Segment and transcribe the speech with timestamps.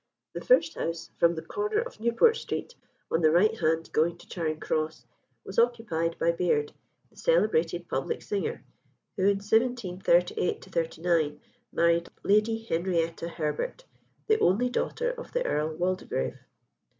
[0.33, 2.73] The first house from the corner of Newport Street,
[3.11, 5.05] on the right hand going to Charing Cross,
[5.45, 6.73] was occupied by Beard,
[7.11, 8.63] the celebrated public singer,
[9.15, 11.39] who in 1738 9
[11.71, 13.85] married Lady Henrietta Herbert,
[14.25, 16.39] the only daughter of the Earl Waldegrave.